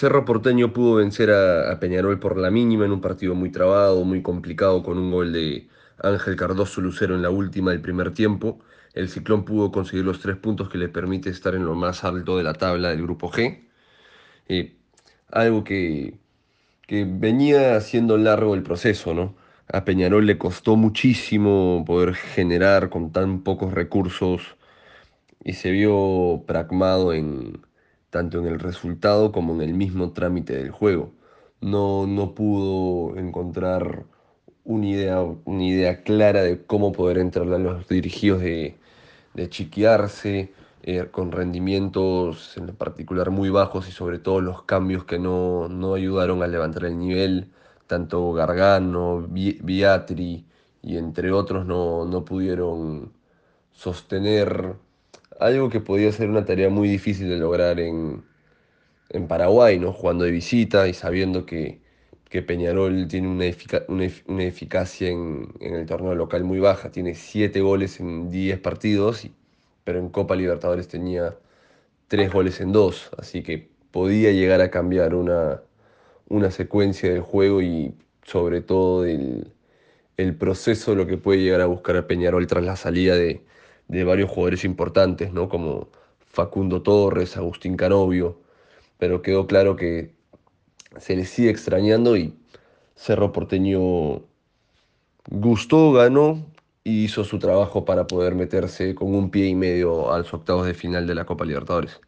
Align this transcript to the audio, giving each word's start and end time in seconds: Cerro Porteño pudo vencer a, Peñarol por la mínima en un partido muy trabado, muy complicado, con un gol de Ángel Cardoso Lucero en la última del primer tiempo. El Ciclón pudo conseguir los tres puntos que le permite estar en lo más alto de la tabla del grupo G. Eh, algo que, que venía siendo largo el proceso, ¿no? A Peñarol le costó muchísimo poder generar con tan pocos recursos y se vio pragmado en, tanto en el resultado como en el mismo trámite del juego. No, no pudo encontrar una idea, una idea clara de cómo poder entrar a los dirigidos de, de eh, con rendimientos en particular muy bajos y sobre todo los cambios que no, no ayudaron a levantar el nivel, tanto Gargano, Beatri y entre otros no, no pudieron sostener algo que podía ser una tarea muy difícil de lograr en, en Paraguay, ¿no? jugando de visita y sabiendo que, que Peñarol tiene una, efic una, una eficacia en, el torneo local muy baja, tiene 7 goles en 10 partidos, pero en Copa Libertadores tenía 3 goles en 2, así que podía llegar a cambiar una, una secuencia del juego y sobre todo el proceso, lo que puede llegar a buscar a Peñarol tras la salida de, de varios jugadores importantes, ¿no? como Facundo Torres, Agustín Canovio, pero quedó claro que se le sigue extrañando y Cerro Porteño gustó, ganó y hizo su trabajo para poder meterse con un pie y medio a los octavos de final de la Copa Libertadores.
Cerro 0.00 0.24
Porteño 0.24 0.72
pudo 0.72 0.94
vencer 0.94 1.30
a, 1.30 1.78
Peñarol 1.78 2.18
por 2.18 2.38
la 2.38 2.50
mínima 2.50 2.86
en 2.86 2.92
un 2.92 3.02
partido 3.02 3.34
muy 3.34 3.50
trabado, 3.52 4.02
muy 4.02 4.22
complicado, 4.22 4.82
con 4.82 4.96
un 4.96 5.10
gol 5.10 5.30
de 5.34 5.68
Ángel 6.02 6.36
Cardoso 6.36 6.80
Lucero 6.80 7.14
en 7.14 7.20
la 7.20 7.28
última 7.28 7.72
del 7.72 7.82
primer 7.82 8.14
tiempo. 8.14 8.60
El 8.94 9.10
Ciclón 9.10 9.44
pudo 9.44 9.70
conseguir 9.70 10.06
los 10.06 10.20
tres 10.20 10.36
puntos 10.38 10.70
que 10.70 10.78
le 10.78 10.88
permite 10.88 11.28
estar 11.28 11.54
en 11.54 11.66
lo 11.66 11.74
más 11.74 12.02
alto 12.02 12.38
de 12.38 12.44
la 12.44 12.54
tabla 12.54 12.88
del 12.88 13.02
grupo 13.02 13.30
G. 13.30 13.68
Eh, 14.48 14.74
algo 15.30 15.64
que, 15.64 16.18
que 16.86 17.04
venía 17.06 17.78
siendo 17.82 18.16
largo 18.16 18.54
el 18.54 18.62
proceso, 18.62 19.12
¿no? 19.12 19.36
A 19.68 19.84
Peñarol 19.84 20.24
le 20.26 20.38
costó 20.38 20.76
muchísimo 20.76 21.84
poder 21.86 22.14
generar 22.14 22.88
con 22.88 23.12
tan 23.12 23.42
pocos 23.42 23.74
recursos 23.74 24.56
y 25.44 25.54
se 25.54 25.70
vio 25.72 26.44
pragmado 26.46 27.12
en, 27.12 27.60
tanto 28.10 28.38
en 28.38 28.46
el 28.46 28.58
resultado 28.60 29.32
como 29.32 29.54
en 29.54 29.62
el 29.62 29.74
mismo 29.74 30.12
trámite 30.12 30.54
del 30.54 30.70
juego. 30.70 31.12
No, 31.60 32.06
no 32.06 32.34
pudo 32.34 33.16
encontrar 33.18 34.04
una 34.64 34.86
idea, 34.86 35.20
una 35.22 35.64
idea 35.64 36.02
clara 36.02 36.42
de 36.42 36.64
cómo 36.64 36.92
poder 36.92 37.18
entrar 37.18 37.52
a 37.52 37.58
los 37.58 37.88
dirigidos 37.88 38.40
de, 38.42 38.78
de 39.34 39.48
eh, 40.82 41.08
con 41.10 41.30
rendimientos 41.32 42.56
en 42.56 42.68
particular 42.74 43.30
muy 43.30 43.50
bajos 43.50 43.88
y 43.88 43.92
sobre 43.92 44.18
todo 44.18 44.40
los 44.40 44.62
cambios 44.62 45.04
que 45.04 45.18
no, 45.18 45.68
no 45.68 45.94
ayudaron 45.94 46.42
a 46.42 46.46
levantar 46.46 46.86
el 46.86 46.98
nivel, 46.98 47.52
tanto 47.86 48.32
Gargano, 48.32 49.26
Beatri 49.28 50.46
y 50.82 50.96
entre 50.96 51.32
otros 51.32 51.66
no, 51.66 52.06
no 52.06 52.24
pudieron 52.24 53.12
sostener 53.72 54.76
algo 55.40 55.70
que 55.70 55.80
podía 55.80 56.12
ser 56.12 56.30
una 56.30 56.44
tarea 56.44 56.68
muy 56.68 56.88
difícil 56.88 57.28
de 57.28 57.38
lograr 57.38 57.80
en, 57.80 58.22
en 59.10 59.28
Paraguay, 59.28 59.78
¿no? 59.78 59.92
jugando 59.92 60.24
de 60.24 60.30
visita 60.30 60.88
y 60.88 60.94
sabiendo 60.94 61.46
que, 61.46 61.80
que 62.28 62.42
Peñarol 62.42 63.08
tiene 63.08 63.28
una, 63.28 63.46
efic 63.46 63.84
una, 63.88 64.06
una 64.26 64.44
eficacia 64.44 65.08
en, 65.08 65.52
el 65.60 65.86
torneo 65.86 66.14
local 66.14 66.44
muy 66.44 66.60
baja, 66.60 66.90
tiene 66.90 67.14
7 67.14 67.60
goles 67.60 68.00
en 68.00 68.30
10 68.30 68.60
partidos, 68.60 69.28
pero 69.84 69.98
en 69.98 70.10
Copa 70.10 70.36
Libertadores 70.36 70.88
tenía 70.88 71.36
3 72.08 72.32
goles 72.32 72.60
en 72.60 72.72
2, 72.72 73.10
así 73.18 73.42
que 73.42 73.70
podía 73.90 74.32
llegar 74.32 74.60
a 74.60 74.70
cambiar 74.70 75.14
una, 75.14 75.62
una 76.28 76.50
secuencia 76.50 77.10
del 77.10 77.22
juego 77.22 77.62
y 77.62 77.94
sobre 78.24 78.60
todo 78.60 79.06
el 79.06 80.36
proceso, 80.38 80.94
lo 80.94 81.06
que 81.06 81.16
puede 81.16 81.40
llegar 81.40 81.60
a 81.62 81.66
buscar 81.66 81.96
a 81.96 82.06
Peñarol 82.06 82.46
tras 82.46 82.64
la 82.64 82.76
salida 82.76 83.16
de, 83.16 83.42
de 83.90 84.04
varios 84.04 84.30
jugadores 84.30 84.64
importantes, 84.64 85.32
¿no? 85.32 85.48
como 85.48 85.88
Facundo 86.20 86.80
Torres, 86.80 87.36
Agustín 87.36 87.76
Canovio, 87.76 88.40
pero 88.98 89.20
quedó 89.20 89.48
claro 89.48 89.74
que 89.74 90.14
se 90.98 91.16
le 91.16 91.24
sigue 91.24 91.50
extrañando 91.50 92.16
y 92.16 92.32
Cerro 92.94 93.32
Porteño 93.32 94.22
gustó, 95.28 95.92
ganó 95.92 96.46
y 96.84 97.04
hizo 97.04 97.24
su 97.24 97.40
trabajo 97.40 97.84
para 97.84 98.06
poder 98.06 98.36
meterse 98.36 98.94
con 98.94 99.12
un 99.12 99.30
pie 99.30 99.48
y 99.48 99.56
medio 99.56 100.12
a 100.12 100.18
los 100.18 100.32
octavos 100.32 100.66
de 100.66 100.74
final 100.74 101.08
de 101.08 101.16
la 101.16 101.24
Copa 101.24 101.44
Libertadores. 101.44 102.00